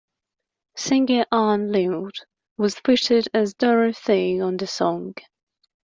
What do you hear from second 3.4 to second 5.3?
Dorothy on the song.